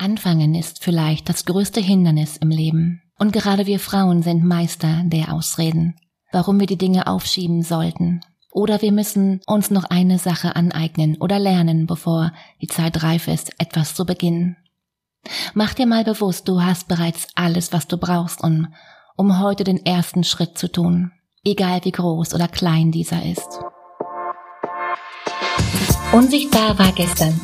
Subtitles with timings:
[0.00, 3.02] Anfangen ist vielleicht das größte Hindernis im Leben.
[3.18, 5.94] Und gerade wir Frauen sind Meister der Ausreden,
[6.32, 8.22] warum wir die Dinge aufschieben sollten.
[8.50, 12.32] Oder wir müssen uns noch eine Sache aneignen oder lernen, bevor
[12.62, 14.56] die Zeit reif ist, etwas zu beginnen.
[15.52, 18.68] Mach dir mal bewusst, du hast bereits alles, was du brauchst, um,
[19.18, 21.12] um heute den ersten Schritt zu tun,
[21.44, 23.60] egal wie groß oder klein dieser ist.
[26.10, 27.38] Unsichtbar war gestern.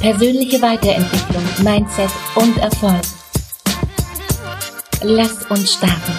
[0.00, 3.02] Persönliche Weiterentwicklung, Mindset und Erfolg.
[5.02, 6.12] Lass uns starten.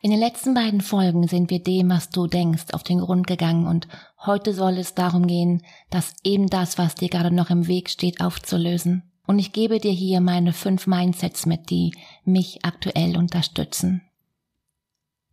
[0.00, 3.68] In den letzten beiden Folgen sind wir dem, was du denkst, auf den Grund gegangen
[3.68, 3.86] und
[4.26, 8.20] heute soll es darum gehen, dass eben das, was dir gerade noch im Weg steht,
[8.20, 9.04] aufzulösen.
[9.24, 11.92] Und ich gebe dir hier meine fünf Mindsets mit, die
[12.24, 14.02] mich aktuell unterstützen.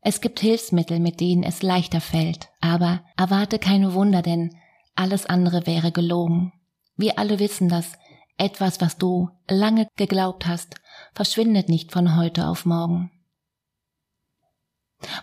[0.01, 4.55] Es gibt Hilfsmittel, mit denen es leichter fällt, aber erwarte keine Wunder, denn
[4.95, 6.53] alles andere wäre gelogen.
[7.01, 7.93] Wir alle wissen, dass
[8.37, 10.75] etwas, was du lange geglaubt hast,
[11.15, 13.09] verschwindet nicht von heute auf morgen.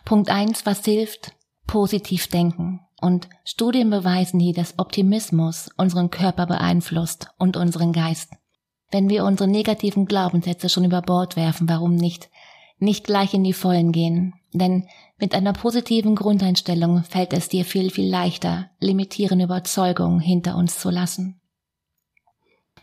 [0.04, 1.36] Punkt eins, was hilft?
[1.68, 2.80] Positiv denken.
[3.00, 8.32] Und Studien beweisen hier, dass Optimismus unseren Körper beeinflusst und unseren Geist.
[8.90, 12.28] Wenn wir unsere negativen Glaubenssätze schon über Bord werfen, warum nicht?
[12.78, 14.34] Nicht gleich in die Vollen gehen.
[14.52, 20.80] Denn mit einer positiven Grundeinstellung fällt es dir viel, viel leichter, limitierende Überzeugungen hinter uns
[20.80, 21.40] zu lassen.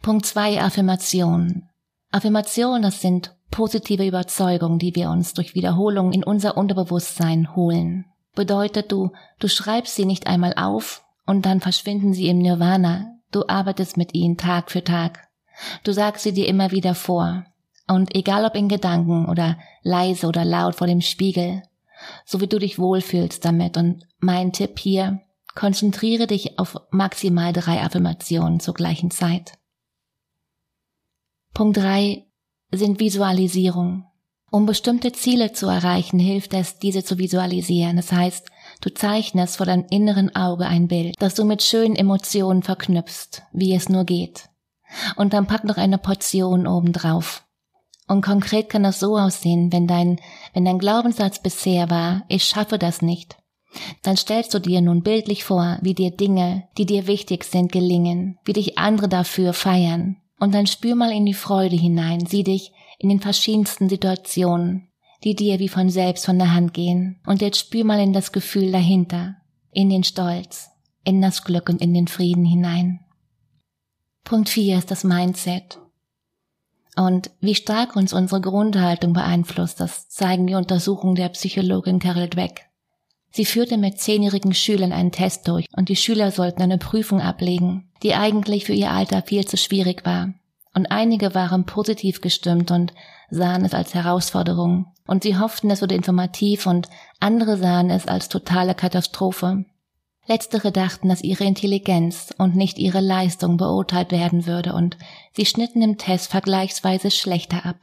[0.06, 1.64] Punkt zwei Affirmation.
[2.12, 8.06] Affirmation, das sind positive Überzeugungen, die wir uns durch Wiederholung in unser Unterbewusstsein holen.
[8.36, 13.48] Bedeutet du, du schreibst sie nicht einmal auf und dann verschwinden sie im Nirvana, du
[13.48, 15.28] arbeitest mit ihnen Tag für Tag.
[15.84, 17.44] Du sagst sie dir immer wieder vor.
[17.88, 21.64] Und egal ob in Gedanken oder leise oder laut vor dem Spiegel,
[22.26, 23.76] so wie du dich wohlfühlst damit.
[23.76, 25.22] Und mein Tipp hier,
[25.56, 29.58] konzentriere dich auf maximal drei Affirmationen zur gleichen Zeit.
[31.56, 32.26] Punkt drei
[32.70, 34.04] sind Visualisierung.
[34.52, 37.96] Um bestimmte Ziele zu erreichen, hilft es, diese zu visualisieren.
[37.96, 38.46] Das heißt,
[38.82, 43.74] du zeichnest vor deinem inneren Auge ein Bild, das du mit schönen Emotionen verknüpfst, wie
[43.74, 44.50] es nur geht.
[45.16, 47.46] Und dann pack noch eine Portion obendrauf.
[48.06, 50.20] Und konkret kann das so aussehen, wenn dein,
[50.54, 53.38] wenn dein Glaubenssatz bisher war, ich schaffe das nicht.
[54.04, 58.40] Dann stellst du dir nun bildlich vor, wie dir Dinge, die dir wichtig sind, gelingen,
[58.44, 60.18] wie dich andere dafür feiern.
[60.40, 64.90] Und dann spür mal in die Freude hinein, sieh dich in den verschiedensten Situationen,
[65.24, 67.20] die dir wie von selbst von der Hand gehen.
[67.26, 69.36] Und jetzt spür mal in das Gefühl dahinter,
[69.72, 70.70] in den Stolz,
[71.04, 73.00] in das Glück und in den Frieden hinein.
[74.24, 75.80] Punkt 4 ist das Mindset.
[76.96, 82.66] Und wie stark uns unsere Grundhaltung beeinflusst, das zeigen die Untersuchungen der Psychologin Carol Dweck.
[83.36, 87.92] Sie führte mit zehnjährigen Schülern einen Test durch und die Schüler sollten eine Prüfung ablegen,
[88.02, 90.34] die eigentlich für ihr Alter viel zu schwierig war.
[90.74, 92.94] Und einige waren positiv gestimmt und
[93.30, 94.86] sahen es als Herausforderung.
[95.06, 96.88] Und sie hofften, es würde informativ und
[97.20, 99.66] andere sahen es als totale Katastrophe.
[100.28, 104.96] Letztere dachten, dass ihre Intelligenz und nicht ihre Leistung beurteilt werden würde und
[105.34, 107.76] sie schnitten im Test vergleichsweise schlechter ab.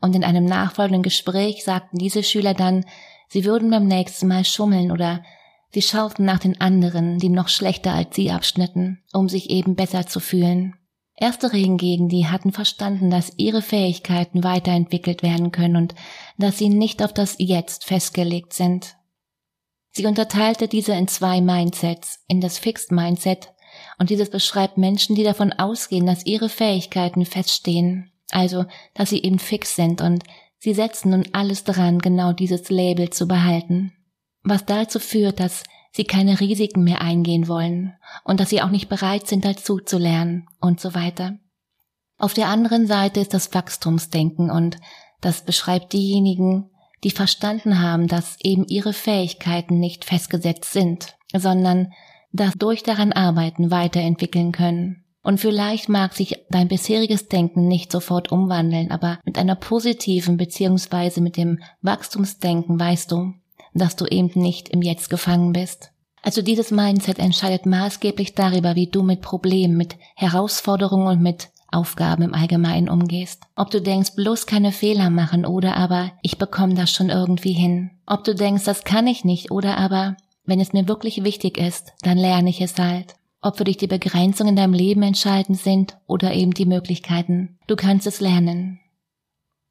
[0.00, 2.86] Und in einem nachfolgenden Gespräch sagten diese Schüler dann,
[3.34, 5.24] sie würden beim nächsten Mal schummeln oder
[5.72, 10.06] sie schauten nach den anderen, die noch schlechter als sie abschnitten, um sich eben besser
[10.06, 10.74] zu fühlen.
[11.16, 15.96] Erstere hingegen, die hatten verstanden, dass ihre Fähigkeiten weiterentwickelt werden können und
[16.38, 18.94] dass sie nicht auf das Jetzt festgelegt sind.
[19.90, 23.52] Sie unterteilte diese in zwei Mindsets, in das Fixed Mindset,
[23.98, 29.40] und dieses beschreibt Menschen, die davon ausgehen, dass ihre Fähigkeiten feststehen, also dass sie eben
[29.40, 30.22] fix sind und
[30.64, 33.92] sie setzen nun alles daran, genau dieses Label zu behalten.
[34.42, 37.92] Was dazu führt, dass sie keine Risiken mehr eingehen wollen
[38.24, 41.38] und dass sie auch nicht bereit sind, dazu zu lernen und so weiter.
[42.16, 44.78] Auf der anderen Seite ist das Wachstumsdenken und
[45.20, 46.70] das beschreibt diejenigen,
[47.04, 51.92] die verstanden haben, dass eben ihre Fähigkeiten nicht festgesetzt sind, sondern
[52.32, 55.03] dass durch daran arbeiten weiterentwickeln können.
[55.24, 61.22] Und vielleicht mag sich dein bisheriges Denken nicht sofort umwandeln, aber mit einer positiven beziehungsweise
[61.22, 63.32] mit dem Wachstumsdenken weißt du,
[63.72, 65.90] dass du eben nicht im Jetzt gefangen bist.
[66.22, 72.22] Also dieses Mindset entscheidet maßgeblich darüber, wie du mit Problemen, mit Herausforderungen und mit Aufgaben
[72.22, 73.42] im Allgemeinen umgehst.
[73.56, 77.90] Ob du denkst, bloß keine Fehler machen oder aber ich bekomme das schon irgendwie hin.
[78.06, 81.92] Ob du denkst, das kann ich nicht oder aber wenn es mir wirklich wichtig ist,
[82.02, 83.14] dann lerne ich es halt.
[83.44, 87.58] Ob für dich die Begrenzungen in deinem Leben entscheidend sind oder eben die Möglichkeiten.
[87.66, 88.80] Du kannst es lernen.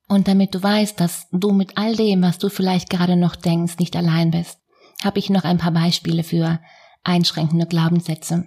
[0.08, 3.80] Und damit du weißt, dass du mit all dem, was du vielleicht gerade noch denkst,
[3.80, 4.60] nicht allein bist,
[5.04, 6.60] habe ich noch ein paar Beispiele für
[7.04, 8.46] einschränkende Glaubenssätze.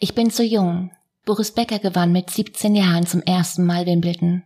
[0.00, 0.90] Ich bin zu jung,
[1.26, 4.42] Boris Becker gewann mit 17 Jahren zum ersten Mal Wimbledon.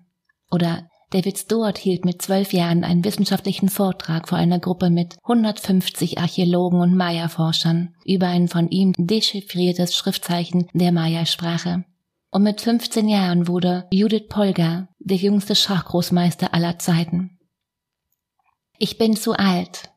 [0.50, 6.18] Oder David Stewart hielt mit zwölf Jahren einen wissenschaftlichen Vortrag vor einer Gruppe mit 150
[6.18, 11.84] Archäologen und Maya-Forschern über ein von ihm dechiffriertes Schriftzeichen der Maya-Sprache.
[12.30, 17.38] Und mit 15 Jahren wurde Judith Polgar der jüngste Schachgroßmeister aller Zeiten.
[18.78, 19.90] Ich bin zu alt.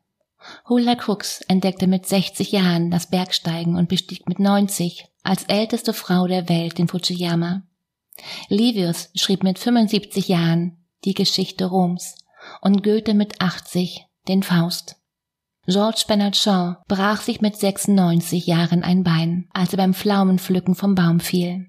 [0.68, 6.28] Hula Crooks entdeckte mit 60 Jahren das Bergsteigen und bestieg mit 90 als älteste Frau
[6.28, 7.62] der Welt den Fujiyama.
[8.48, 12.14] Livius schrieb mit 75 Jahren die Geschichte Roms
[12.60, 14.96] und Goethe mit 80 den Faust.
[15.66, 20.94] Georges Bernard Shaw brach sich mit 96 Jahren ein Bein, als er beim Pflaumenpflücken vom
[20.94, 21.66] Baum fiel.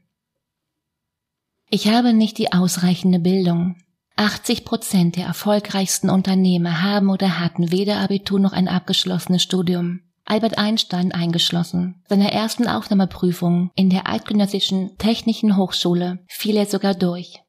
[1.70, 3.76] Ich habe nicht die ausreichende Bildung.
[4.16, 10.02] 80 Prozent der erfolgreichsten Unternehmer haben oder hatten weder Abitur noch ein abgeschlossenes Studium.
[10.26, 12.04] Albert Einstein eingeschlossen.
[12.08, 17.42] Seiner ersten Aufnahmeprüfung in der Eidgenössischen Technischen Hochschule fiel er sogar durch.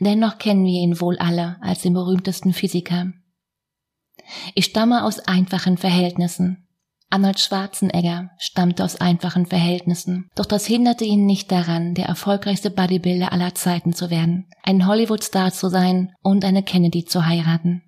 [0.00, 3.12] Dennoch kennen wir ihn wohl alle als den berühmtesten Physiker.
[4.54, 6.68] Ich stamme aus einfachen Verhältnissen.
[7.10, 13.32] Arnold Schwarzenegger stammte aus einfachen Verhältnissen, doch das hinderte ihn nicht daran, der erfolgreichste Bodybuilder
[13.32, 17.82] aller Zeiten zu werden, ein Hollywood-Star zu sein und eine Kennedy zu heiraten.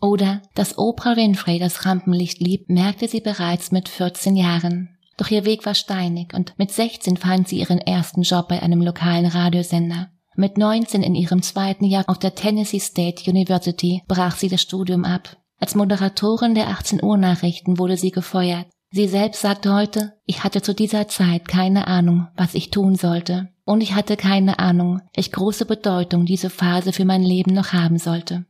[0.00, 4.96] Oder dass Oprah Winfrey das Rampenlicht liebt, merkte sie bereits mit 14 Jahren.
[5.16, 8.82] Doch ihr Weg war steinig und mit 16 fand sie ihren ersten Job bei einem
[8.82, 10.10] lokalen Radiosender.
[10.36, 15.04] Mit 19 in ihrem zweiten Jahr auf der Tennessee State University brach sie das Studium
[15.04, 15.38] ab.
[15.58, 18.66] Als Moderatorin der 18 Uhr Nachrichten wurde sie gefeuert.
[18.90, 23.48] Sie selbst sagte heute, ich hatte zu dieser Zeit keine Ahnung, was ich tun sollte.
[23.64, 27.98] Und ich hatte keine Ahnung, welch große Bedeutung diese Phase für mein Leben noch haben
[27.98, 28.44] sollte.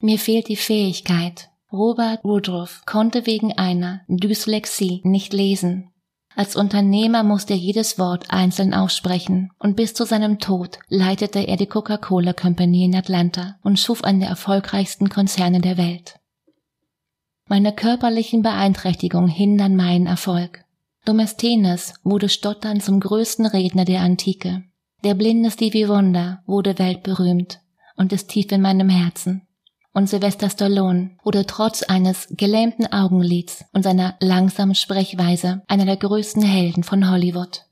[0.00, 1.50] Mir fehlt die Fähigkeit.
[1.72, 5.90] Robert Woodruff konnte wegen einer Dyslexie nicht lesen.
[6.36, 11.56] Als Unternehmer musste er jedes Wort einzeln aussprechen und bis zu seinem Tod leitete er
[11.56, 16.20] die Coca-Cola Company in Atlanta und schuf einen der erfolgreichsten Konzerne der Welt.
[17.48, 20.62] Meine körperlichen Beeinträchtigungen hindern meinen Erfolg.
[21.06, 24.62] Domesthenes wurde stottern zum größten Redner der Antike.
[25.04, 27.60] Der blinde Stevie Wonder wurde weltberühmt
[27.96, 29.45] und ist tief in meinem Herzen
[29.96, 36.42] und Sylvester Stallone wurde trotz eines gelähmten Augenlids und seiner langsamen Sprechweise einer der größten
[36.42, 37.64] Helden von Hollywood.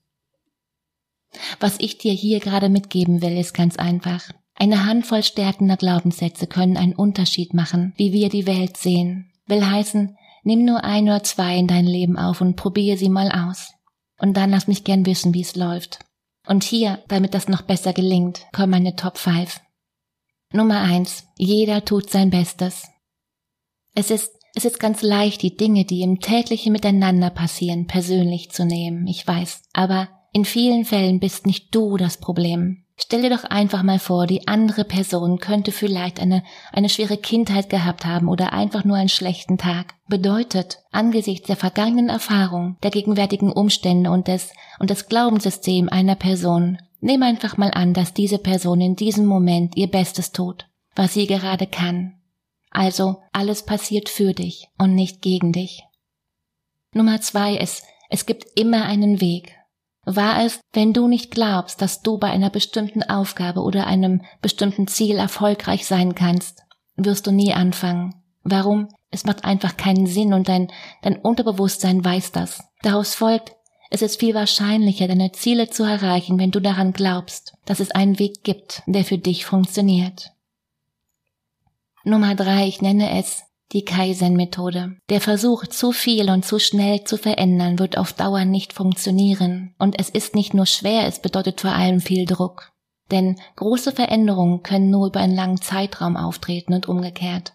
[1.61, 4.23] Was ich dir hier gerade mitgeben will, ist ganz einfach.
[4.55, 9.31] Eine Handvoll stärkender Glaubenssätze können einen Unterschied machen, wie wir die Welt sehen.
[9.47, 13.31] Will heißen, nimm nur ein oder zwei in dein Leben auf und probiere sie mal
[13.32, 13.75] aus.
[14.19, 15.99] Und dann lass mich gern wissen, wie es läuft.
[16.47, 19.61] Und hier, damit das noch besser gelingt, kommen meine Top 5.
[20.55, 21.27] Nummer eins.
[21.37, 22.89] Jeder tut sein Bestes.
[23.95, 28.65] Es ist, es ist ganz leicht, die Dinge, die im täglichen Miteinander passieren, persönlich zu
[28.65, 29.62] nehmen, ich weiß.
[29.73, 32.85] Aber in vielen Fällen bist nicht du das Problem.
[32.97, 37.69] Stell dir doch einfach mal vor, die andere Person könnte vielleicht eine, eine schwere Kindheit
[37.69, 39.95] gehabt haben oder einfach nur einen schlechten Tag.
[40.07, 46.79] Bedeutet, angesichts der vergangenen Erfahrung, der gegenwärtigen Umstände und des, und des Glaubenssystems einer Person
[47.05, 50.67] Nimm einfach mal an, dass diese Person in diesem Moment ihr Bestes tut,
[50.97, 52.15] was sie gerade kann.
[52.71, 55.85] Also alles passiert für dich und nicht gegen dich.
[56.93, 59.55] Nummer zwei ist, es gibt immer einen Weg.
[60.06, 64.87] War es, wenn du nicht glaubst, dass du bei einer bestimmten Aufgabe oder einem bestimmten
[64.87, 66.62] Ziel erfolgreich sein kannst,
[66.97, 68.14] wirst du nie anfangen.
[68.45, 68.88] Warum?
[69.11, 72.64] Es macht einfach keinen Sinn und dein, dein Unterbewusstsein weiß das.
[72.81, 73.52] Daraus folgt,
[73.91, 78.19] es ist viel wahrscheinlicher, deine Ziele zu erreichen, wenn du daran glaubst, dass es einen
[78.19, 80.33] Weg gibt, der für dich funktioniert.
[82.05, 84.97] Nummer drei, ich nenne es die Kaizen-Methode.
[85.09, 89.75] Der Versuch, zu viel und zu schnell zu verändern, wird auf Dauer nicht funktionieren.
[89.79, 92.73] Und es ist nicht nur schwer, es bedeutet vor allem viel Druck.
[93.11, 97.55] Denn große Veränderungen können nur über einen langen Zeitraum auftreten und umgekehrt.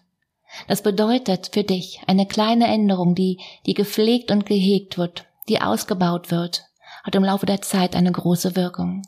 [0.68, 6.30] Das bedeutet für dich eine kleine Änderung, die, die gepflegt und gehegt wird, die ausgebaut
[6.30, 6.64] wird,
[7.02, 9.02] hat im Laufe der Zeit eine große Wirkung.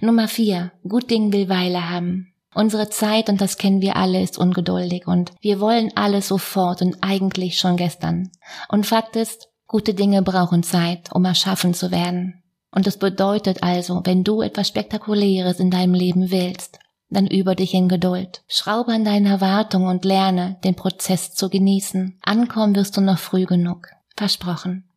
[0.00, 0.70] Nummer vier.
[0.86, 2.32] Gut Ding will Weile haben.
[2.54, 6.98] Unsere Zeit, und das kennen wir alle, ist ungeduldig und wir wollen alles sofort und
[7.02, 8.30] eigentlich schon gestern.
[8.68, 12.42] Und Fakt ist, gute Dinge brauchen Zeit, um erschaffen zu werden.
[12.70, 16.78] Und das bedeutet also, wenn du etwas Spektakuläres in deinem Leben willst,
[17.10, 18.42] dann übe dich in Geduld.
[18.46, 22.18] Schraube an deinen Erwartungen und lerne, den Prozess zu genießen.
[22.22, 23.88] Ankommen wirst du noch früh genug.
[24.16, 24.87] Versprochen.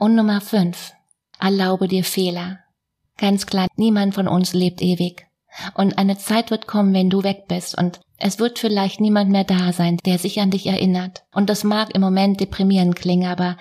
[0.00, 0.94] Und Nummer fünf.
[1.38, 2.60] Erlaube dir Fehler.
[3.18, 5.26] Ganz klar, niemand von uns lebt ewig.
[5.74, 9.44] Und eine Zeit wird kommen, wenn du weg bist und es wird vielleicht niemand mehr
[9.44, 11.24] da sein, der sich an dich erinnert.
[11.34, 13.58] Und das mag im Moment deprimierend klingen, aber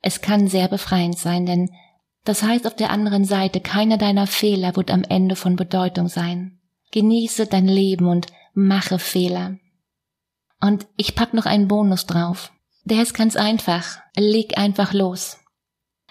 [0.00, 1.68] es kann sehr befreiend sein, denn
[2.24, 6.58] Das heißt auf der anderen Seite, keiner deiner Fehler wird am Ende von Bedeutung sein.
[6.92, 9.58] Genieße dein Leben und mache Fehler.
[10.58, 12.50] Und ich pack noch einen Bonus drauf.
[12.84, 13.98] Der ist ganz einfach.
[14.16, 15.36] Leg einfach los.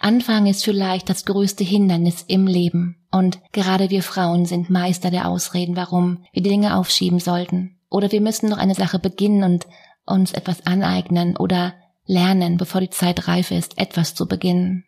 [0.02, 2.98] Anfang ist vielleicht das größte Hindernis im Leben.
[3.12, 7.78] Und gerade wir Frauen sind Meister der Ausreden, warum wir Dinge aufschieben sollten.
[7.90, 9.68] Oder wir müssen noch eine Sache beginnen und
[10.06, 14.86] uns etwas aneignen oder lernen, bevor die Zeit reif ist, etwas zu beginnen.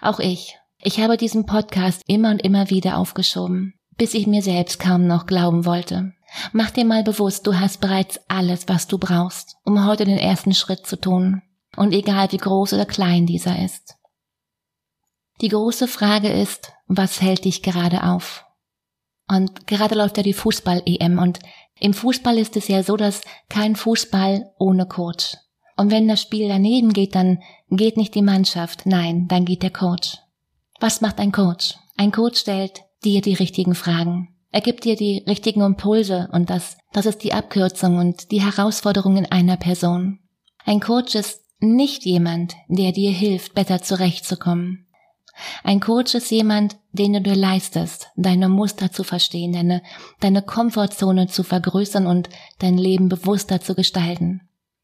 [0.00, 0.58] Auch ich.
[0.82, 5.26] Ich habe diesen Podcast immer und immer wieder aufgeschoben, bis ich mir selbst kaum noch
[5.26, 6.12] glauben wollte.
[6.52, 10.54] Mach dir mal bewusst, du hast bereits alles, was du brauchst, um heute den ersten
[10.54, 11.42] Schritt zu tun.
[11.76, 13.96] Und egal wie groß oder klein dieser ist.
[15.40, 18.44] Die große Frage ist, was hält dich gerade auf?
[19.26, 21.38] Und gerade läuft ja die Fußball-EM und
[21.78, 25.36] im Fußball ist es ja so, dass kein Fußball ohne Coach.
[25.78, 27.38] Und wenn das Spiel daneben geht, dann
[27.70, 30.18] geht nicht die Mannschaft, nein, dann geht der Coach.
[30.78, 31.76] Was macht ein Coach?
[31.96, 34.36] Ein Coach stellt dir die richtigen Fragen.
[34.52, 39.16] Er gibt dir die richtigen Impulse und das, das ist die Abkürzung und die Herausforderung
[39.16, 40.18] in einer Person.
[40.66, 44.86] Ein Coach ist nicht jemand, der dir hilft, besser zurechtzukommen.
[45.64, 49.82] Ein Coach ist jemand, den du dir leistest, deine Muster zu verstehen, deine,
[50.20, 52.28] deine Komfortzone zu vergrößern und
[52.58, 54.42] dein Leben bewusster zu gestalten.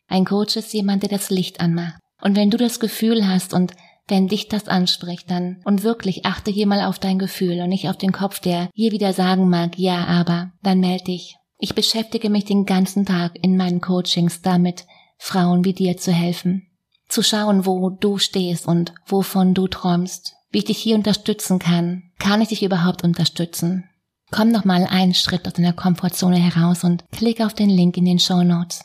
[0.09, 2.01] Ein Coach ist jemand, der das Licht anmacht.
[2.23, 3.73] Und wenn du das Gefühl hast und
[4.09, 7.89] wenn dich das anspricht, dann und wirklich achte hier mal auf dein Gefühl und nicht
[7.89, 11.37] auf den Kopf, der hier wieder sagen mag, ja, aber, dann meld dich.
[11.59, 14.87] Ich beschäftige mich den ganzen Tag in meinen Coachings damit,
[15.19, 16.69] Frauen wie dir zu helfen.
[17.09, 22.11] Zu schauen, wo du stehst und wovon du träumst wie ich dich hier unterstützen kann.
[22.19, 23.89] Kann ich dich überhaupt unterstützen?
[24.31, 28.05] Komm noch mal einen Schritt aus deiner Komfortzone heraus und klick auf den Link in
[28.05, 28.85] den Show Notes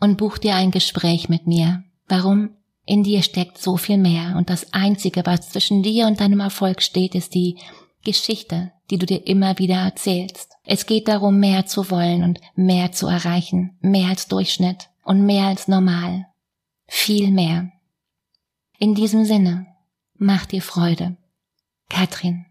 [0.00, 1.84] und buch dir ein Gespräch mit mir.
[2.06, 2.50] Warum?
[2.86, 6.80] In dir steckt so viel mehr und das Einzige, was zwischen dir und deinem Erfolg
[6.80, 7.58] steht, ist die
[8.02, 10.52] Geschichte, die du dir immer wieder erzählst.
[10.64, 15.46] Es geht darum, mehr zu wollen und mehr zu erreichen, mehr als Durchschnitt und mehr
[15.46, 16.26] als normal.
[16.86, 17.70] Viel mehr.
[18.78, 19.66] In diesem Sinne,
[20.20, 21.16] Mach dir Freude.
[21.88, 22.44] Katrin.